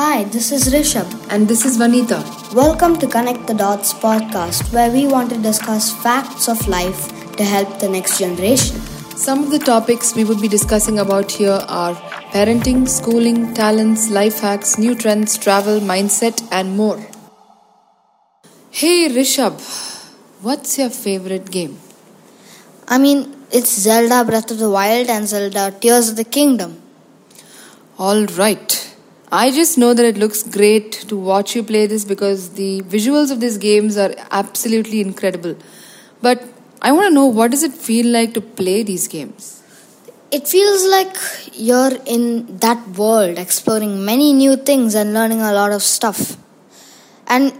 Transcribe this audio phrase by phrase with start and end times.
[0.00, 1.10] Hi, this is Rishabh.
[1.28, 2.18] And this is Vanita.
[2.54, 7.02] Welcome to Connect the Dots podcast, where we want to discuss facts of life
[7.36, 8.80] to help the next generation.
[9.24, 11.94] Some of the topics we would be discussing about here are
[12.32, 16.98] parenting, schooling, talents, life hacks, new trends, travel, mindset, and more.
[18.70, 19.60] Hey Rishabh,
[20.40, 21.78] what's your favorite game?
[22.88, 26.80] I mean, it's Zelda Breath of the Wild and Zelda Tears of the Kingdom.
[27.98, 28.86] All right.
[29.32, 33.30] I just know that it looks great to watch you play this because the visuals
[33.30, 35.56] of these games are absolutely incredible.
[36.20, 36.42] But
[36.82, 39.62] I want to know what does it feel like to play these games?
[40.32, 41.16] It feels like
[41.52, 46.36] you're in that world, exploring many new things and learning a lot of stuff.
[47.28, 47.52] And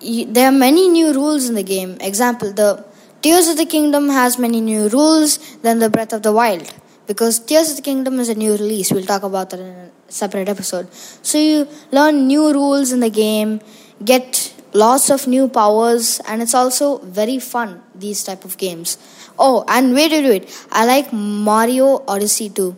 [0.00, 1.98] there are many new rules in the game.
[2.00, 2.82] Example, the
[3.20, 6.72] Tears of the Kingdom has many new rules than the Breath of the Wild
[7.06, 8.90] because Tears of the Kingdom is a new release.
[8.92, 10.92] We'll talk about that in a separate episode.
[10.92, 13.60] So you learn new rules in the game,
[14.04, 17.82] get lots of new powers, and it's also very fun.
[17.94, 18.98] These type of games.
[19.38, 20.66] Oh, and wait, wait, wait!
[20.70, 22.76] I like Mario Odyssey too.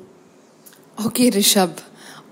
[1.04, 1.82] Okay, Rishabh.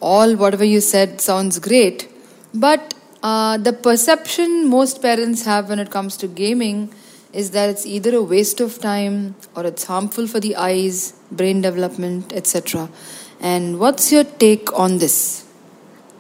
[0.01, 2.09] All whatever you said sounds great,
[2.53, 6.93] but uh, the perception most parents have when it comes to gaming
[7.33, 11.61] is that it's either a waste of time or it's harmful for the eyes, brain
[11.61, 12.89] development, etc.
[13.41, 15.45] And what's your take on this?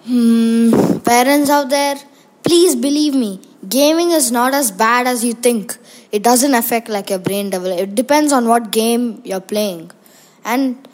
[0.06, 1.96] Hmm, parents out there,
[2.42, 5.76] please believe me, gaming is not as bad as you think.
[6.12, 7.88] It doesn't affect like your brain development.
[7.88, 9.90] It depends on what game you're playing.
[10.44, 10.86] And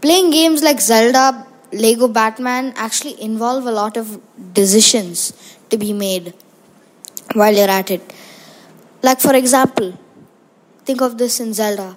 [0.00, 4.20] playing games like Zelda, Lego Batman actually involve a lot of
[4.54, 5.32] decisions
[5.70, 6.32] to be made
[7.34, 8.02] while you're at it.
[9.02, 9.98] Like, for example,
[10.84, 11.96] think of this in Zelda.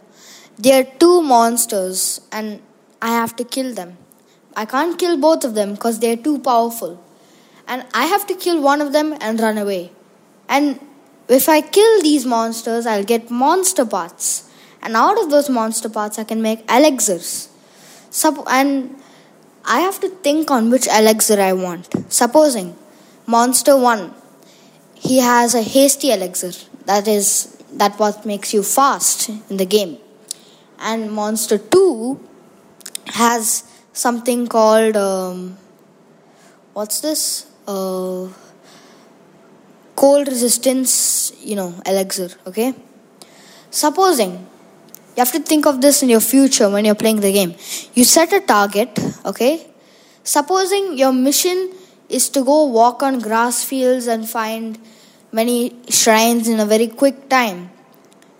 [0.59, 2.61] There are two monsters, and
[2.99, 3.97] I have to kill them.
[4.55, 7.03] I can't kill both of them because they're too powerful.
[7.67, 9.91] And I have to kill one of them and run away.
[10.49, 10.79] And
[11.27, 14.49] if I kill these monsters, I'll get monster parts.
[14.81, 17.49] And out of those monster parts, I can make elixirs.
[18.47, 18.95] and
[19.63, 21.93] I have to think on which elixir I want.
[22.11, 22.75] Supposing
[23.27, 24.11] monster 1,
[24.95, 26.53] he has a hasty elixir
[26.85, 29.97] that is that what makes you fast in the game
[30.79, 32.19] and monster 2
[33.07, 35.57] has something called um,
[36.73, 37.47] what's this?
[37.67, 38.27] Uh,
[39.95, 42.73] cold resistance you know elixir okay?
[43.69, 47.55] Supposing you have to think of this in your future when you're playing the game.
[47.93, 49.67] You set a target okay?
[50.23, 51.71] Supposing your mission
[52.09, 54.77] is to go walk on grass fields and find
[55.31, 57.71] many shrines in a very quick time.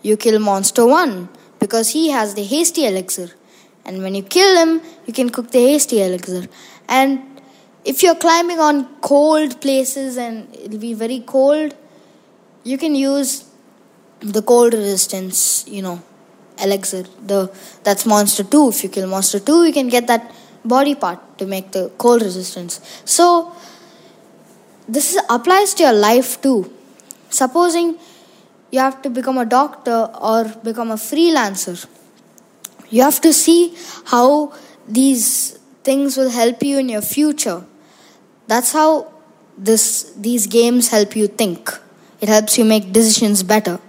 [0.03, 3.29] You kill Monster 1 because he has the hasty elixir.
[3.85, 6.47] And when you kill him, you can cook the hasty elixir.
[6.90, 7.41] And
[7.85, 11.75] if you're climbing on cold places and it'll be very cold,
[12.63, 13.46] you can use
[14.19, 16.01] the cold resistance, you know,
[16.59, 17.03] elixir.
[17.25, 17.51] The
[17.84, 18.69] that's monster 2.
[18.69, 20.34] If you kill monster 2, you can get that
[20.66, 22.81] body part to make the cold resistance.
[23.06, 23.53] So
[24.88, 26.73] this is, applies to your life too.
[27.29, 27.97] Supposing
[28.72, 31.85] you have to become a doctor or become a freelancer,
[32.89, 34.53] you have to see how
[34.88, 37.63] these things will help you in your future.
[38.47, 39.11] That's how
[39.57, 41.69] this these games help you think.
[42.22, 43.79] It helps you make decisions better.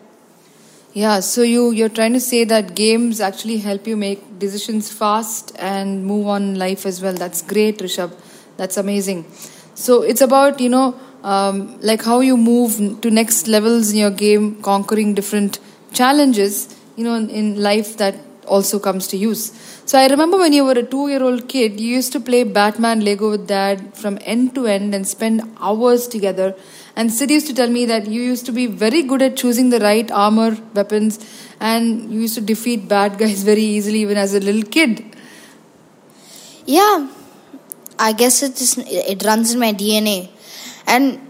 [0.95, 5.53] Yeah, so you you're trying to say that games actually help you make decisions fast
[5.59, 7.13] and move on life as well.
[7.13, 8.13] That's great, Rishabh.
[8.57, 9.27] That's amazing.
[9.75, 10.99] So it's about you know
[11.33, 15.59] um, like how you move to next levels in your game, conquering different
[15.93, 18.15] challenges, you know, in, in life that
[18.47, 19.43] also comes to use.
[19.85, 23.31] So I remember when you were a two-year-old kid, you used to play Batman Lego
[23.31, 26.55] with dad from end to end and spend hours together.
[26.97, 29.69] And Sid used to tell me that you used to be very good at choosing
[29.69, 31.19] the right armor, weapons,
[31.61, 35.05] and you used to defeat bad guys very easily even as a little kid.
[36.65, 37.11] Yeah,
[37.99, 38.79] I guess it is.
[38.79, 40.31] It runs in my DNA.
[40.89, 41.21] And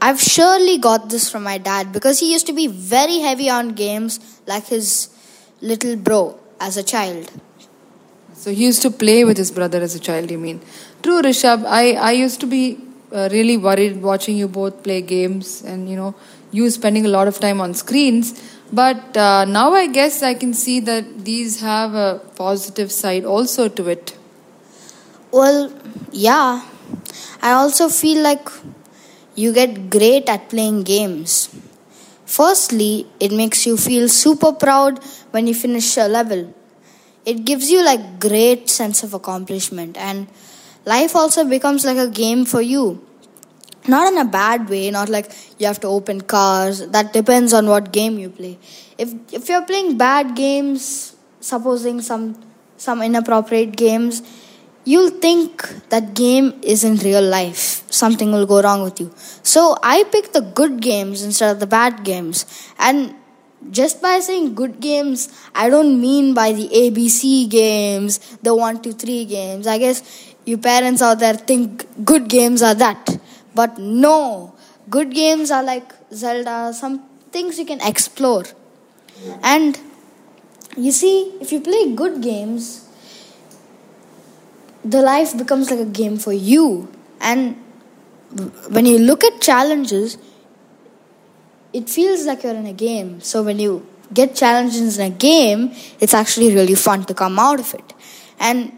[0.00, 3.70] I've surely got this from my dad because he used to be very heavy on
[3.70, 5.08] games like his
[5.60, 7.32] little bro as a child.
[8.34, 10.60] So he used to play with his brother as a child, you mean?
[11.02, 11.64] True, Rishabh.
[11.66, 12.78] I, I used to be
[13.12, 16.14] uh, really worried watching you both play games and, you know,
[16.52, 18.40] you spending a lot of time on screens.
[18.72, 23.68] But uh, now I guess I can see that these have a positive side also
[23.68, 24.16] to it.
[25.32, 25.72] Well,
[26.12, 26.64] yeah.
[27.42, 28.48] I also feel like
[29.38, 31.32] you get great at playing games.
[32.26, 34.98] Firstly, it makes you feel super proud
[35.30, 36.52] when you finish a level.
[37.24, 40.26] It gives you like great sense of accomplishment and
[40.84, 43.04] life also becomes like a game for you.
[43.86, 46.86] Not in a bad way, not like you have to open cars.
[46.88, 48.58] That depends on what game you play.
[48.98, 52.34] If if you're playing bad games, supposing some
[52.76, 54.22] some inappropriate games,
[54.84, 57.77] you'll think that game is in real life.
[57.98, 59.12] Something will go wrong with you.
[59.42, 62.44] So I pick the good games instead of the bad games.
[62.78, 63.14] And
[63.78, 68.92] just by saying good games, I don't mean by the ABC games, the 1, 2,
[68.92, 69.66] 3 games.
[69.66, 70.02] I guess
[70.44, 73.18] you parents out there think good games are that.
[73.54, 74.54] But no,
[74.88, 77.02] good games are like Zelda, some
[77.32, 78.44] things you can explore.
[79.42, 79.78] And
[80.76, 82.88] you see, if you play good games,
[84.84, 86.88] the life becomes like a game for you.
[87.20, 87.56] And
[88.70, 90.18] when you look at challenges,
[91.72, 93.20] it feels like you're in a game.
[93.20, 97.60] So when you get challenges in a game, it's actually really fun to come out
[97.60, 97.94] of it.
[98.40, 98.72] And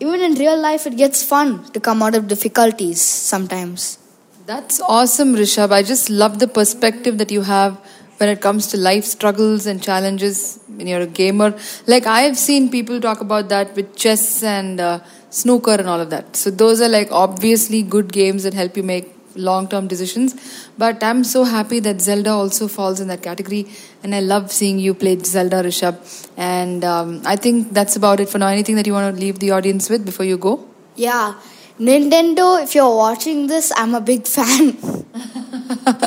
[0.00, 3.98] even in real life, it gets fun to come out of difficulties sometimes.
[4.46, 5.70] That's awesome, Rishabh.
[5.72, 7.76] I just love the perspective that you have
[8.18, 11.58] when it comes to life struggles and challenges when you're a gamer.
[11.86, 15.00] Like, I have seen people talk about that with chess and uh,
[15.30, 16.36] snooker and all of that.
[16.36, 20.34] So, those are like obviously good games that help you make long term decisions.
[20.78, 23.66] But I'm so happy that Zelda also falls in that category.
[24.02, 26.28] And I love seeing you play Zelda, Rishabh.
[26.36, 28.48] And um, I think that's about it for now.
[28.48, 30.66] Anything that you want to leave the audience with before you go?
[30.96, 31.34] Yeah.
[31.78, 34.76] Nintendo, if you're watching this, I'm a big fan.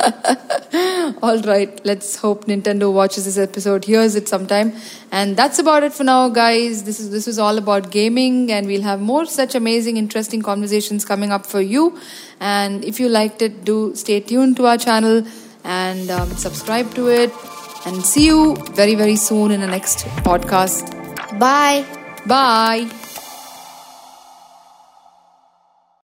[1.24, 4.74] All right, let's hope Nintendo watches this episode, hears it sometime.
[5.10, 6.82] And that's about it for now, guys.
[6.82, 11.06] This is this was all about gaming, and we'll have more such amazing, interesting conversations
[11.12, 11.98] coming up for you.
[12.40, 15.24] And if you liked it, do stay tuned to our channel
[15.64, 17.32] and um, subscribe to it.
[17.86, 20.92] And see you very very soon in the next podcast.
[21.38, 21.86] Bye.
[22.26, 23.03] Bye.